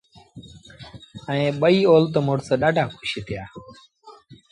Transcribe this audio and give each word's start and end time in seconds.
ائيٚݩ 1.29 1.55
ٻئيٚ 1.61 1.87
اولت 1.89 2.13
مڙس 2.27 2.49
ڏآڍآ 2.61 2.83
کُش 2.97 3.11
ٿيٚآ۔ 3.25 3.45